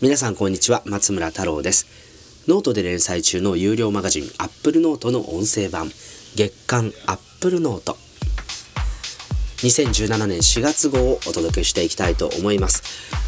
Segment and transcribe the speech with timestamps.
[0.00, 2.44] 皆さんこんにちは松村太郎です。
[2.46, 5.88] ノートで連載中の有料マガジンアップルノートの音声版。
[6.36, 7.96] 月刊アップルノート。
[9.58, 12.82] 2017年4月号をお届けしていきたいと思います。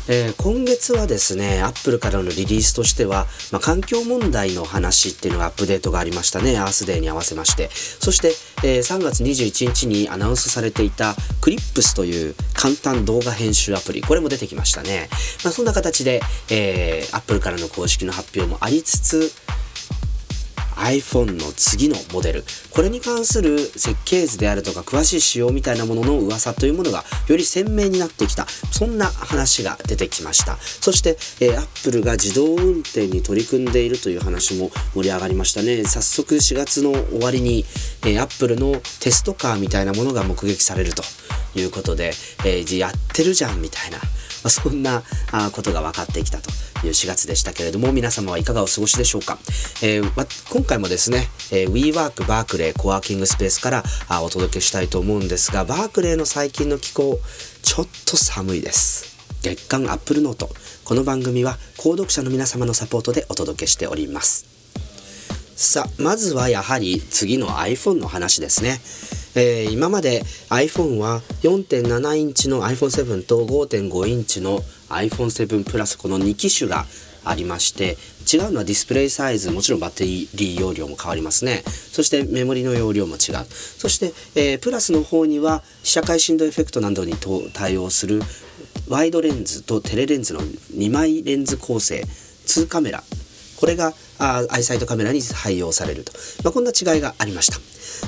[0.09, 7.69] えー、今月はですね、アップルからのリリースとしては、まあ、環境問題の話っていうのがアップデートがありましたね、アースデーに合わせまして。
[7.73, 8.35] そして、
[8.65, 15.09] えー、3月21日にアナウンスされていたクリップスという簡単動画編集アプリ、これも出てきましたね。
[15.45, 19.33] まあ、そんな形で、えー、アップルからの公式の発表もありつつ、
[20.81, 22.45] iPhone の次のモデル。
[22.71, 28.47] これに関する設計図であるとか詳しい仕様みたいなものの噂というものがより鮮明になってきた。
[28.71, 30.57] そんな話が出てきました。
[30.59, 35.85] そして、えー、Apple が自動運転に取り組んでいるという話も盛り上がりましたね。
[35.85, 37.65] 早速4月の終わりに、
[38.03, 41.03] えー、Apple のテストカーみたいなものが目撃されると。
[41.57, 42.13] いうことで、
[42.45, 43.99] えー、やってるじゃんみたいな。
[43.99, 44.05] ま
[44.47, 45.03] あ、そんな
[45.53, 46.51] ことが分かってきたと。
[46.87, 49.39] いう4月でしたけれども、皆様はいかがお過ごしでしょうか？
[49.83, 57.21] えー、ま、今回もですね、えー、WeWork バークレーコワーキングスペースからあお届けしたいと思うんですが、バークレーの最近の気候、
[57.63, 59.17] ちょっと寒いです。
[59.43, 60.51] 月刊アップルノート。
[60.85, 64.47] この番組は購読者の皆様のサポートでお届けしております。
[65.57, 68.81] さあ、まずはやはり次の iPhone の話ですね。
[69.35, 76.87] えー、今まで iPhone は4.7インチの iPhone7 と5.5インチの iPhone7 プラスこの2機種が
[77.25, 77.97] ありまして
[78.33, 81.63] 違うのはディスプレイサイズもちろんバッテリー容量も変わりますね。
[81.67, 83.45] そしてメモリの容量も違う。
[83.51, 87.15] そして、えー、プラスの方には被写界振動エフェクトなどに
[87.53, 88.23] 対応する
[88.89, 92.03] ワイドレンズとテレレンズの2枚レンズ構成
[92.47, 93.03] 2カメラ
[93.61, 97.59] これがあアイサイトカメラに配用されると、まあ、こんな違いがありました。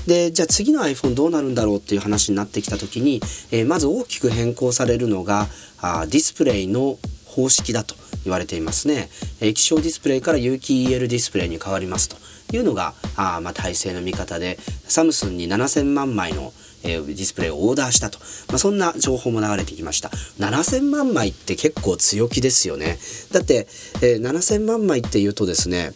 [0.06, 5.48] でじゃあ次の iPhone どうなるんだろうっていう話になってきた時に、えー、まず大きく変更されるのが
[5.80, 12.16] あディスプレイの方式だと言われていますね、えー、液晶ディスプレイから有機 EL ディスプレイに変わりますと
[12.56, 14.58] いうのがあまあ体制の見方で
[14.88, 16.52] サムスンに7000万枚の
[16.84, 20.08] えー、ディスプレイをオーダーしたと、まあ、そんな情報も流れてきました。
[20.38, 22.98] 7000万枚って結構強気ですよね。
[23.32, 23.66] だって、
[24.02, 25.92] えー、7000万枚っていうとですね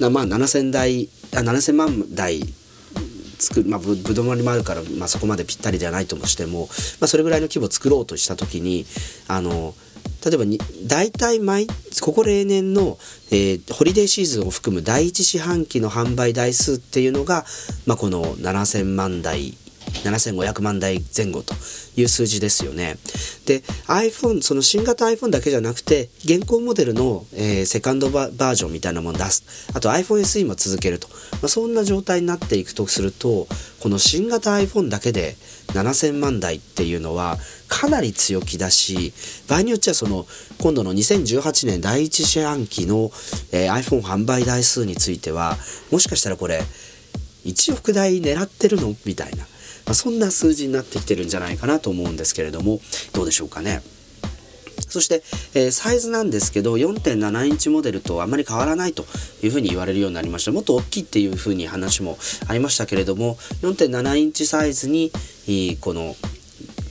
[0.00, 2.40] まあ7000台あ7000万台
[3.38, 6.68] 作る、まあ、ぶぶどまりもあるから、まあ、そこまでぴったりではないともしても、
[7.00, 8.84] まあ、それぐらいの規模を作ろうとした時に
[9.28, 9.74] あの
[10.24, 11.66] 例えばに大体毎
[12.00, 12.98] ここ例年の、
[13.30, 17.44] えー、ホリデーシーズンを含む第一四半期の販売台数っていうのが、
[17.86, 19.56] まあ、この7,000万台
[20.04, 21.54] 7500万台前後と
[21.96, 22.96] いう数字ですよね。
[23.46, 33.46] で iPhone その新型 iPhone だけじゃなくて現行モデルの、えー、セカンドバージョンみたいなものを出すあと iPhone SE も続けると、まあ、そんな状態になっていくとすると
[33.80, 35.36] この新型 iPhone だけで
[35.68, 37.36] 7000万台っていうのは
[37.68, 39.12] かなり強気だし
[39.48, 40.26] 場合によっちゃその
[40.60, 43.10] 今度の2018年第一四半期の、
[43.52, 45.56] えー、iPhone 販売台数については
[45.90, 46.60] もしかしたらこれ
[47.44, 48.94] 1億台狙ってるの？
[49.06, 49.44] みたいな。
[49.88, 52.78] まあ、そんな数字になってきてるんじゃないかなと思うんですけれども
[53.14, 53.80] どうでしょうかね。
[54.88, 55.22] そして、
[55.54, 59.04] えー、サイズなんですけど4.7インチモデルとあまり変わらないと
[59.42, 62.16] いうふうに言われるようになりましたもっと大きいっていうふうに話も
[62.46, 65.10] ありましたけれども4.7インチサイズに
[65.80, 66.14] この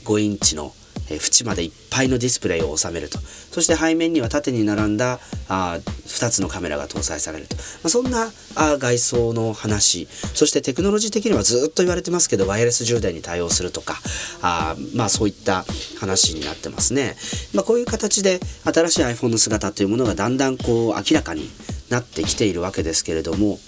[0.06, 0.74] 5インチの
[1.10, 3.20] え縁までいっぱいのディスプレイを収めると。
[3.52, 5.20] そして背面には縦に並んだ
[5.50, 10.08] あ2つのカメラが搭載されると、まあ、そんなあ外装の話。
[10.34, 14.00] そしてテクノロジー的にはずっと言われてますけどワイヤレス充電に対応するとか。
[14.42, 15.66] あまあそういった
[16.00, 17.16] 話になってますね、
[17.54, 21.50] まあ、こういう形で新しい iPhone の姿というものがだんだんこう明らかに
[21.90, 23.60] なってきているわけですけれども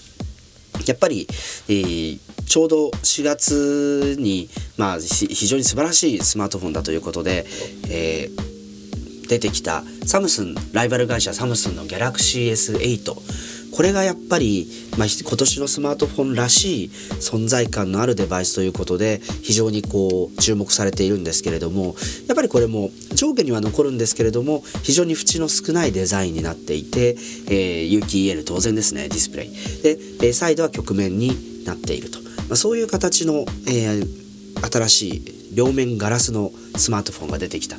[0.86, 1.26] やっぱり、
[1.68, 2.18] えー、
[2.50, 7.46] ちょうど4月に、まあ、非常に素晴らしいスマートフォンだということで、
[7.88, 14.66] えー、出てきたサムスンライバル会社サムスンの Galaxy S8 これがやっぱり、
[14.98, 21.94] まあ、今年のスマートフォンらしい存在感のあるデバイスということで非常にこう注目されているんですけれども
[22.26, 27.10] やっぱりこれも上下には残るんですけれども非常に縁の少ないデザインになっていて、
[27.46, 29.50] えー、有機 EL 当然ですねディスプレイ。
[29.84, 32.29] で、えサイドは曲面になっていると。
[32.50, 37.76] まあ、そういう形の、えー、新しい両面ガラスのスマートフォンが出てきた、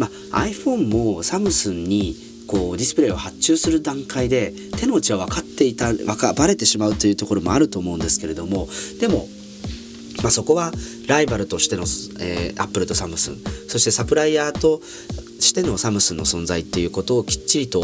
[0.00, 2.16] まあ、iPhone もサムスンに
[2.48, 8.68] こうディスプレイを発注する段階で手の内は分かっていた分かバレてしまうというところもあると思うんですけれども
[9.00, 9.28] でも、
[10.22, 10.72] まあ、そこは
[11.08, 11.82] ライバルとしての、
[12.20, 13.36] えー、アップルとサムスン
[13.68, 14.80] そしてサプライヤーと
[15.44, 17.80] してのサムスンの存在っていうことをきっちりと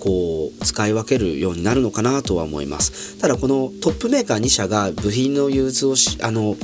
[0.00, 3.18] こう使い分けるようになるのかなとは思います。
[3.18, 6.56] ただこのトップメーカー2社が部品の融通をしあの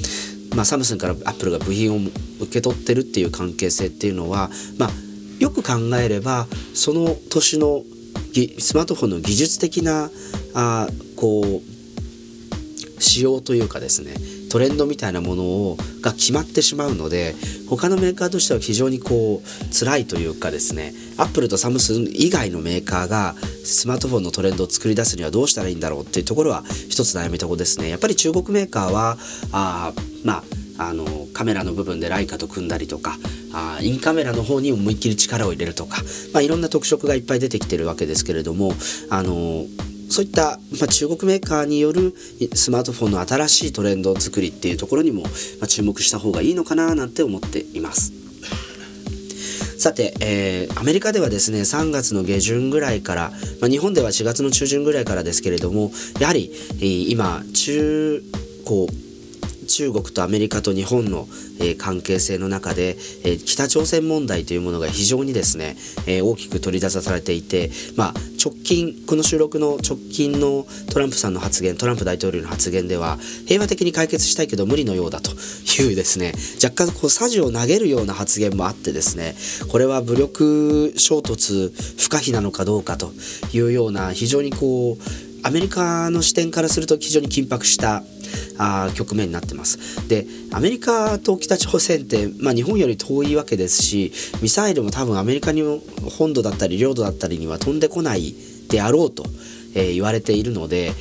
[0.57, 1.97] まあ、サムスンからアップルが部品を
[2.41, 4.91] 受け取ってるっていう関係性っていうのは、まあ、
[5.39, 7.83] よく考えればその年の
[8.59, 10.11] スマートフォンの技術的な
[10.55, 14.15] あこう仕様というかですね
[14.51, 17.35] トレンドみたいなものをが決まってしまうので
[17.69, 27.89] 他のメーカーとしては非常にこう辛いというかですねアップルとサムスン以外のメーカーがスマートフォンのトレンドを作り出すにはどうしたらいいんだろうっていうところは一つ悩みとこですね。
[27.89, 29.17] やっぱり中国メーカーは
[29.53, 29.93] あ
[30.25, 30.43] まあ
[30.81, 31.05] あの
[31.35, 33.19] カメラの部分でライカと組んだりとか
[33.53, 36.01] あインカメラの方に思いっきり力を入れるとか、
[36.33, 38.73] まあ、いろんな特色がいっぱい出てきてるわけですけれども
[39.11, 39.67] あの
[40.11, 42.15] そういった、まあ、中国メーカーによる
[42.55, 45.29] スマートフォンの新しいトレンド作りっていうところにも、ま
[45.63, 48.13] あ、注目した方がいいのかななんて思っています。
[49.79, 53.31] さて、えー、アメリカではですね3月の下旬ぐらいから、
[53.63, 55.91] まあ、日本では4月の中旬ぐらいからですけれども
[56.21, 58.23] やはり、えー、今中
[58.67, 58.89] 高
[59.81, 61.27] 中国とアメリカと日本の、
[61.59, 65.75] え、関係性の中で、え、北朝鮮問題というものが非常にですね、
[66.07, 75.33] え、大きく取り出されていて、まあ、直近この収録の直近のトランプさんの発言トランプ大統領の発言では平和的に解決したいけど無理のようだと
[75.83, 79.37] いうですね若干こうサジを投げるような発言もあってですね
[79.69, 83.13] これは武力衝突不可避なのかどうかと
[83.53, 85.03] いうような非常にこう
[85.43, 88.03] アメリカの視点からすると非常に緊迫した
[88.59, 90.09] あ局面になってます。
[90.09, 94.13] でアメリカと北朝鮮って、まあ、日本より遠いわけですし
[94.43, 95.63] ミサイルも多分アメリカに
[96.19, 98.35] 本土だったり領土だったりには飛んでこない
[98.69, 99.25] であろうと、
[99.75, 100.93] えー、言われているので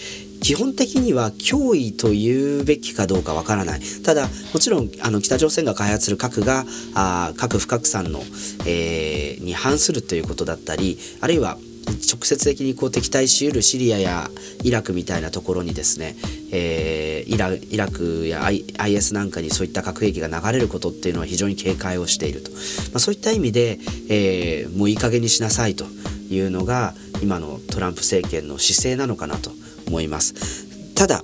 [0.42, 6.66] 基本的には脅威と言うべきかどうかわからないただもちろんあの北朝鮮が開発する核が
[6.96, 8.20] あ核不拡散の、
[8.66, 14.30] えー、に反するということだったりあるいは直接的にこう敵対しうるシリアや
[14.64, 16.16] イラクみたいなところにですね、
[16.52, 22.58] えー、イライラクや IS なんかにそういった核兵器が流れることっていうのは非常に警戒をしていると、ま
[22.96, 23.80] あ、そういった意味で、
[24.10, 25.86] えー、もういい加減にしなさいと
[26.30, 29.52] いうのが今のトランプ政権の姿勢なのかなと
[29.88, 30.96] 思います。
[30.96, 31.24] ただ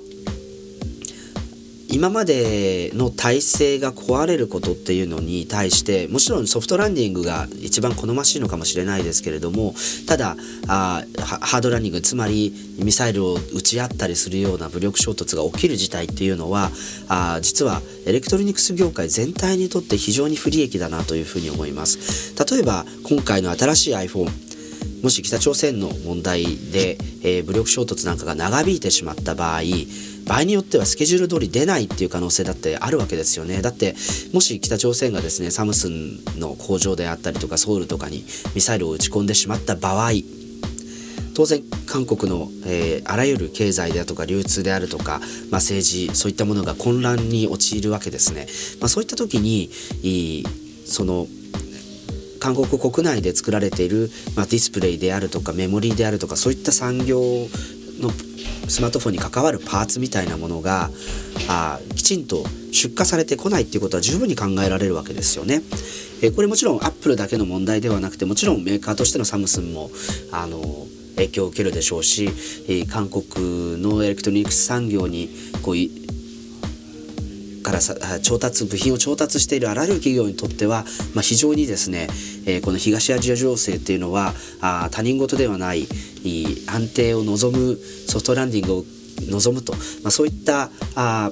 [1.95, 9.73] 今までの体制が壊れることっていうのに対してもちろんソフトランディングが一番好ましいのかもしれないですけれども
[10.05, 10.35] ただ
[10.67, 16.69] あハードランディングつまりミサイルを撃ち合ったりするような武力衝突が起きる事態っていうのは
[17.07, 22.35] あ実はエレクトロニクス業界全体にとって非常に不利益だなというふうに思います。
[22.51, 24.44] 例えば今回の新しい iPhone
[25.05, 29.61] もし北朝鮮の問題で、えー、武力衝突なんかが長引いてしまった場合
[30.25, 33.61] 場合によってはスケジュール通り出ないっていう可能性だってあるわけですよね。
[33.61, 33.95] だって
[34.33, 38.25] もし北朝鮮がですねサムスンの工場であったりとかソウルとかに
[38.55, 40.09] ミサイルを撃ち込んでしまった場合
[41.35, 48.47] 当然韓国の、えー、あらゆる経済であとか流通であるとか、まあ、政治そういったものが混乱に陥るわけですね、
[48.79, 49.69] まあ、そういった時に
[50.87, 51.27] その
[52.45, 58.11] 韓国国内で作られている、まあ、ディスプレイであるとかメモリーであるとかそういった産業の
[58.69, 60.91] スマートフォンに関わるパーツみたいなものが
[61.49, 65.63] あきちんと出荷されてこないっていうことは十分に考えられるわけですよね。
[66.21, 69.89] えこれもちろんアップルだけの問題ではなくてもちろんメーカーとしてのサムスンも
[70.31, 70.61] あの
[71.15, 72.29] 影響を受けるでしょうし、
[72.69, 75.29] え韓国のエレクトロニクス産業に
[75.63, 75.75] こう
[77.65, 80.85] からさ調達部品を調達しているあらゆる企業にとっては、
[81.15, 82.07] まあ、非常にですね、
[82.45, 85.87] えー、この東アジア情勢っていうのはあ他人事ではない
[86.67, 88.83] 安定を望むソフトランディングを
[89.31, 91.31] 望むと、まあ、そういったあ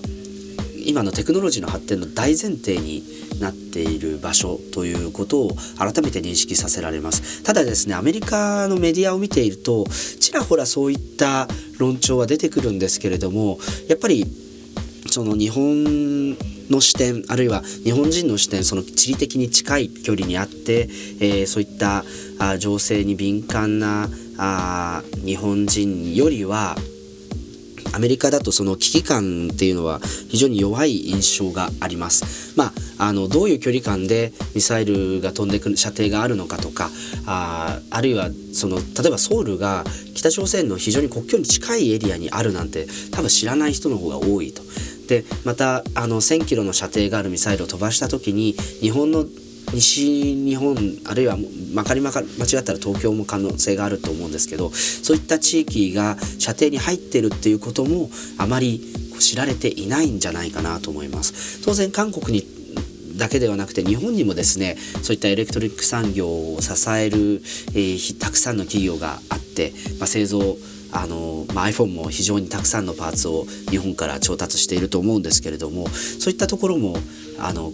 [0.85, 3.03] 今のテクノロジーの発展の大前提に
[3.39, 7.43] なっている場所ということを改めて認識させられます。
[7.43, 9.85] ただですねアメリカのメディアを見ていると
[10.19, 14.25] ちらほらそういった論調は出てくるんですけれどもやっぱり
[15.13, 16.31] その日本
[16.71, 20.87] の視点あるいは日本人の視点その地理的に近い距離にあって、
[21.19, 22.03] えー、そういった
[22.39, 26.75] あ情勢に敏感なあ日本人よりは
[27.93, 32.57] アメリカだとその危機感っていうのは非常に弱い印象があります。
[32.57, 36.89] まあ、あのどういう距離感でミサイルが飛んでくる射程があるのかとか
[37.27, 39.83] ああるいはその例えばソウルが
[40.15, 44.63] 北朝鮮の非常に国境に近いエリアにあるなんて多分知らない人の方が多いと。
[45.07, 49.25] でまたあの1,000キロの射程があるミサイルを飛ばした時に日本の
[49.73, 51.37] 西日本あるいは
[51.73, 58.81] まかりまか間違ったら東京も可能性があると思うんですけどそういった地域が射程に入ってるっていうこともあまり
[59.19, 61.63] 知られていないんじゃないかなと思います。
[61.63, 62.63] 当然韓国に
[63.17, 67.41] だけではなくて日本にもですねそういったエレクトリック産業を支える、
[67.75, 70.57] えー、たくさんの企業があって、まあ、製造
[70.93, 76.95] あの、まあ、iPhone も非常にたくさんのパーツを日本から調達していると思うんですけれどもそういったところも
[77.39, 77.71] あの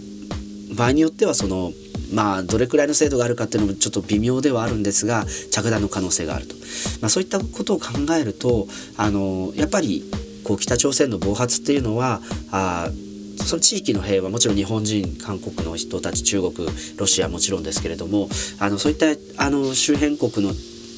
[0.76, 1.72] 場合によってはその
[2.12, 6.54] まあどれくらいの精度があるかっていうのもちょっと微妙ではあるんですが着弾の可能性があると、
[7.00, 7.86] まあ、そういったことを考
[8.18, 10.04] えるとあのやっぱり
[10.44, 12.88] こう北朝鮮の暴発っていうのはあ
[13.36, 19.06] その地域の平和もちろん日本人韓国の人たち中国ロシアもちろんですけれどもあのそういった
[19.42, 20.52] あの周辺国の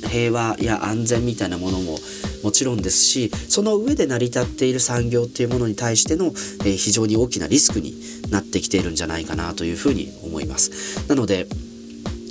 [0.08, 1.98] 平和や安全みたいなものも
[2.42, 7.94] もちろんですしその上で成り立っている産業っていうものに対しての、えー、非常に大きなリスクに
[8.30, 11.06] なってきているんじゃないかなというふうに思います。
[11.08, 11.46] なので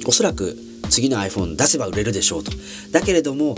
[0.06, 0.58] おそらく
[0.90, 2.52] 次の iPhone 出せば売れるでしょうと。
[2.92, 3.56] だけれども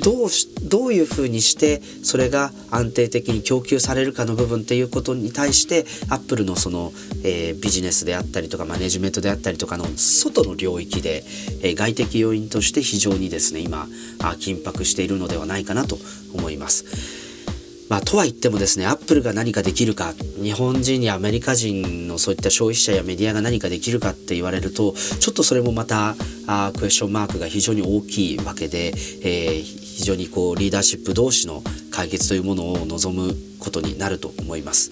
[0.00, 0.28] どう
[0.68, 6.92] どういうふうにしてそれが安定的に供給されるかの部分っていうことに対してアップルのその、
[7.24, 11.24] えー、ビジネスであったりとかマネジメントであったりとかの外の領域で、
[11.62, 13.86] えー、外的要因として非常にですね今
[14.22, 15.98] あ緊迫しているのではないかなと
[16.34, 17.22] 思います。
[17.92, 29.62] まあ、とは言ってもですね、アップルが何かできるか、日本人やアメリカ人のそういった消費者やメディアが何かできるかって言われると、ちょっとそれもまた、あクエスチョンマークが非常に大きいわけで、えー、
[29.96, 34.90] 非常にこうリーダーシップ同士の解決というものを望むことになると思います。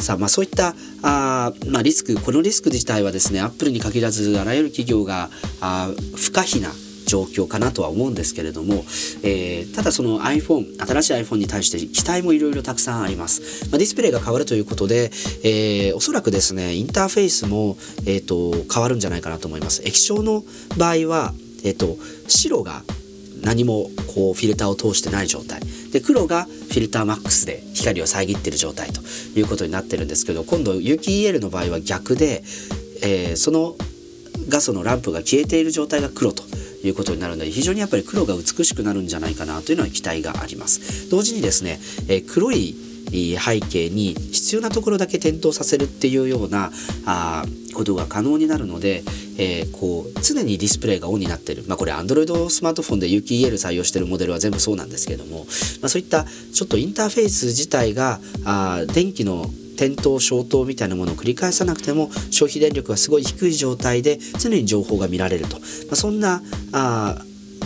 [0.00, 5.28] さあまあ、そういったあ、まあ、リスクこのリスク自体はですねアップルに限らずあらゆる企業が
[5.60, 6.70] あ不可避な
[7.08, 8.84] 状況かなとは思うんですけれども、
[9.24, 15.10] えー、ただその iPhone 新しい iPhone に対して期待もいろいろたくさんあります、まあ、ディスプレイが変わるということで、
[15.42, 17.76] えー、おそらくですねインターフェースも、
[18.06, 20.44] えーと、変わるんじゃないかなと思います液晶の
[20.76, 21.32] 場合は、
[21.64, 21.96] えーと、
[22.28, 22.82] 白が
[23.42, 25.60] 何もこうフィルターを通してない状態。
[25.92, 29.00] で黒がフィルターマックスで光を遮っている状態と
[29.38, 32.42] いうことになってるんですけど今度有機 EL の場合は逆で、
[33.02, 33.74] えー、その
[34.48, 36.42] 画素のランプが消えている状態が黒と
[36.84, 41.10] いうことになるので非常にやっぱり黒が美しくなるんじゃないかなというのは期待があります。
[41.10, 42.74] 同時にですね、え黒い
[43.10, 46.70] 背景に必要なところだけ点灯させるっていうような
[47.06, 49.02] あことが可能になるので、
[49.38, 55.40] えー、こう常にディスプレイがオンになってる、まあ、これ Android スマートフォンで UKEL 採用してるモデルは全部そうなんですけども、
[55.80, 59.46] まあ、そういったちょっとインターフェース自体があ電気の
[59.78, 65.62] 点灯消灯みたいなものを繰り返さなくても消費電力がすごい低い状態で常に情報が見られると、ま
[65.92, 67.16] あ、そんなあ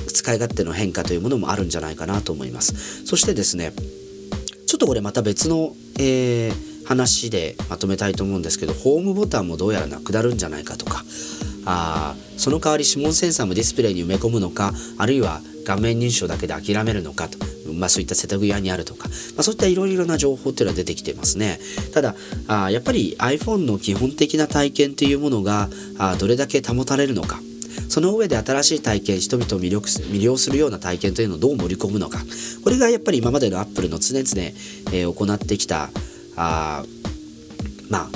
[0.09, 3.07] 使い勝手の変化というものもあるんじゃないかなと思います。
[3.07, 3.73] そしてですね
[4.83, 11.05] とこれまた別の、えー、話でまとめたいと思うんですけどホームボタンもどうやらなくなるんじゃないかとか
[11.65, 17.39] あその代わり指紋センサーもディスプレイに埋め込むのかあるいは画面認証だけで諦めるのかと
[17.73, 21.59] まあ、そういった瀬戸際にあるとか、まあ、そういったいろいろな情報っていうのは出てきてますね。
[21.95, 22.15] ただ、
[22.49, 27.41] あやっぱり iPhone の基本的な体験というものがあどれだけ保たれるのか。
[27.89, 32.19] その上で新しい体験、人々を魅力魅了するような体験というのをどう盛り込むのか。
[32.65, 34.27] これがやっぱり今までの Apple の常々、
[34.93, 35.91] えー、行ってきた、
[36.37, 36.85] あ
[37.91, 38.09] まあ、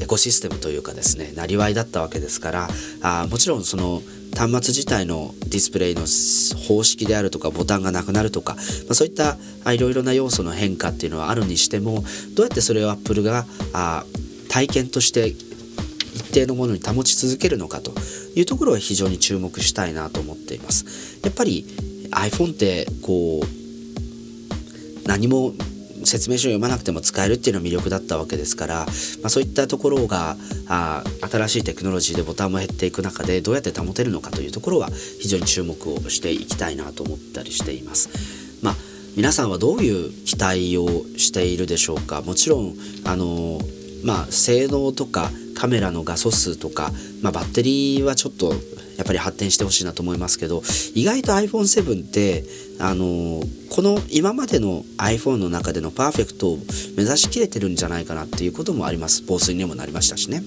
[0.00, 2.68] エコシステムというかですね、なりわいだったわけですから、
[3.02, 4.02] あもちろんその
[4.36, 9.36] 端末自体のディスプレイの方式であるとかボタンがなくなるとか、まあ、そういった
[9.72, 12.04] いろいろな要素の変化っていうのはあるにしても
[12.34, 14.04] どうやってそれを Apple があ
[14.48, 15.34] 体験として
[16.14, 17.92] 一定のものに保ち続けるのかと
[18.34, 21.20] いうところは非常に注目したいなと思っています。
[21.22, 21.64] やっぱり
[22.10, 25.52] iPhone ってこう何も
[26.04, 30.36] 説明書を読まなくても使えるっていうのは魅力だったわけですから、まあ、そういったところが
[30.68, 34.88] あ新しいテクノロジーでボタンも減っていく中でどうやって保てるのかというところは
[35.20, 38.08] 非常に注目をしていきたいなと思ったりしています。
[38.62, 38.74] まあ
[39.16, 40.86] 皆さんはどういう期待を
[41.16, 42.74] しているでしょうかもちろん
[43.04, 43.58] あの
[44.04, 46.90] まあ性能とかカメラの画素数とか、
[47.20, 48.54] まあ、バッテリーはちょっと
[48.96, 50.62] やっぱり発展してほしいなと思いますけど
[50.94, 52.44] 意外と iPhone7 って
[52.80, 56.58] あのこの今までの iPhone の中でのパーフェクトを
[56.96, 59.22] 目指しきれてるんじゃないかなっていうこともあります。
[59.26, 60.42] 防水にもなりましたしね。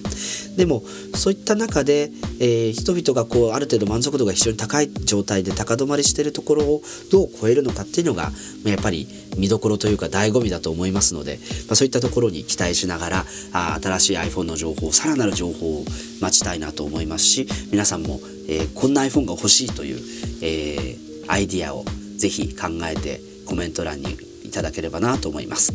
[0.56, 0.82] でも
[1.14, 2.10] そういった中で、
[2.40, 8.30] えー、人々がこうある程度満足度が非常に高い状態で高止まりしてるところをどう超えるのかっていうのが
[8.64, 11.38] やっぱり見どころというか醍醐味だと思いますので、
[11.68, 15.84] まあ、そういったところに期待しながらあ新しい iPhone の情報さらなる情報を
[16.20, 20.00] 待ちたいなと思いますし皆さんもえー、こんな iPhone が欲しいという、
[20.42, 21.84] えー、アイディアを
[22.24, 25.74] ぜひ考えてコメント欄にいただければなと思います。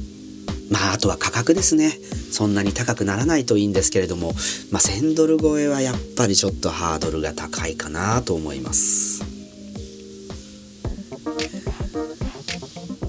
[0.71, 1.91] まあ、あとは価格ですね。
[2.31, 4.31] そんなに高くならないといいんですけれども、
[4.71, 9.23] まあ、1000ドル超えはやっぱりちょっとハードルが高いかなと思います。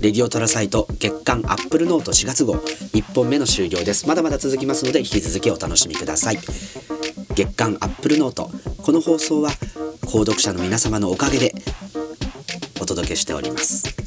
[0.03, 4.07] レディオトラサイト月間アップルノート4月号1本目の終了です。
[4.07, 6.39] まだまだ続きますので引き続きお楽しみください。
[7.35, 8.51] 月間アップルノート
[8.83, 9.49] この放送は
[10.03, 11.55] 購読者の皆様のおかげで
[13.11, 14.00] 届けしております。